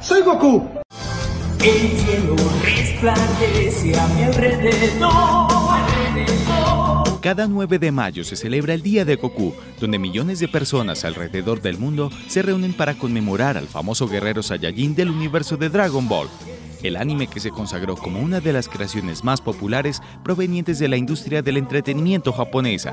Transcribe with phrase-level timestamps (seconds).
[0.00, 0.68] soy Goku.
[1.64, 5.48] El cielo resplandece a mi alrededor.
[7.22, 11.62] Cada 9 de mayo se celebra el Día de Goku, donde millones de personas alrededor
[11.62, 16.28] del mundo se reúnen para conmemorar al famoso guerrero Saiyajin del universo de Dragon Ball,
[16.82, 20.98] el anime que se consagró como una de las creaciones más populares provenientes de la
[20.98, 22.92] industria del entretenimiento japonesa.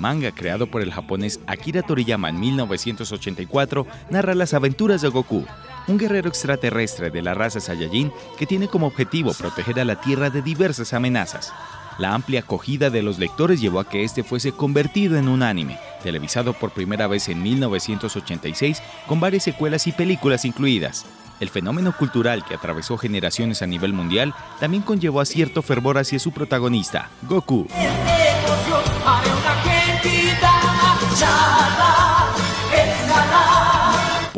[0.00, 5.44] Manga creado por el japonés Akira Toriyama en 1984 narra las aventuras de Goku,
[5.86, 10.30] un guerrero extraterrestre de la raza Saiyajin que tiene como objetivo proteger a la Tierra
[10.30, 11.52] de diversas amenazas.
[11.98, 15.78] La amplia acogida de los lectores llevó a que este fuese convertido en un anime,
[16.02, 21.04] televisado por primera vez en 1986 con varias secuelas y películas incluidas.
[21.40, 26.18] El fenómeno cultural que atravesó generaciones a nivel mundial también conllevó a cierto fervor hacia
[26.18, 27.66] su protagonista, Goku.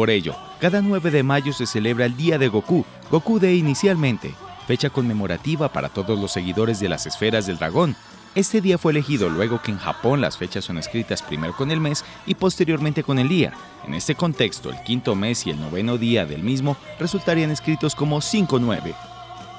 [0.03, 4.35] Por ello, cada 9 de mayo se celebra el Día de Goku, Goku Day inicialmente,
[4.67, 7.95] fecha conmemorativa para todos los seguidores de las esferas del dragón.
[8.35, 11.79] Este día fue elegido luego que en Japón las fechas son escritas primero con el
[11.79, 13.53] mes y posteriormente con el día.
[13.87, 18.21] En este contexto, el quinto mes y el noveno día del mismo resultarían escritos como
[18.21, 18.97] 5-9.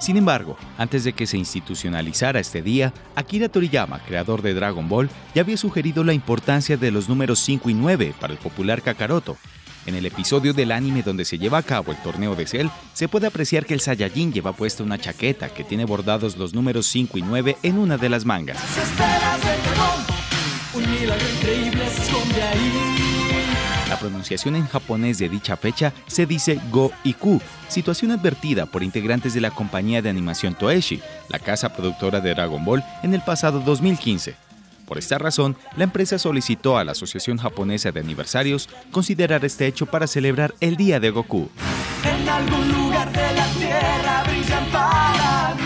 [0.01, 5.09] Sin embargo, antes de que se institucionalizara este día, Akira Toriyama, creador de Dragon Ball,
[5.33, 9.37] ya había sugerido la importancia de los números 5 y 9 para el popular Kakaroto.
[9.85, 13.07] En el episodio del anime donde se lleva a cabo el torneo de Cell, se
[13.09, 17.17] puede apreciar que el Saiyajin lleva puesta una chaqueta que tiene bordados los números 5
[17.17, 18.57] y 9 en una de las mangas.
[23.89, 29.33] La pronunciación en japonés de dicha fecha se dice Go Iku, situación advertida por integrantes
[29.33, 33.59] de la compañía de animación Toeshi, la casa productora de Dragon Ball, en el pasado
[33.59, 34.42] 2015.
[34.85, 39.85] Por esta razón, la empresa solicitó a la Asociación Japonesa de Aniversarios considerar este hecho
[39.85, 41.49] para celebrar el Día de Goku.
[42.03, 45.63] En algún lugar de la tierra brillan para mí.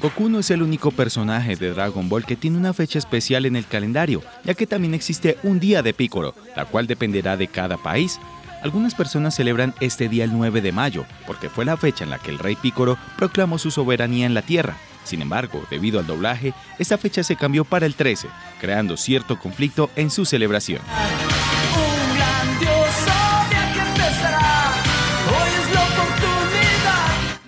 [0.00, 3.56] Goku no es el único personaje de Dragon Ball que tiene una fecha especial en
[3.56, 7.76] el calendario, ya que también existe un día de Piccolo, la cual dependerá de cada
[7.76, 8.20] país.
[8.62, 12.18] Algunas personas celebran este día el 9 de mayo, porque fue la fecha en la
[12.18, 14.76] que el rey Piccolo proclamó su soberanía en la Tierra.
[15.06, 18.28] Sin embargo, debido al doblaje, esta fecha se cambió para el 13,
[18.60, 20.80] creando cierto conflicto en su celebración.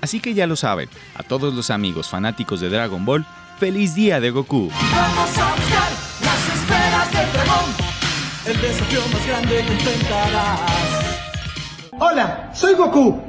[0.00, 3.26] Así que ya lo saben, a todos los amigos fanáticos de Dragon Ball,
[3.58, 4.70] feliz día de Goku.
[4.70, 5.90] Vamos a buscar
[6.22, 7.70] las esferas del dragón.
[8.46, 10.60] El desafío más grande que enfrentarás.
[11.98, 13.27] Hola, soy Goku.